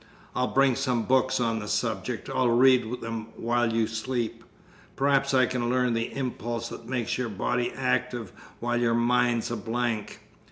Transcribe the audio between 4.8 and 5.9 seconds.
Perhaps I can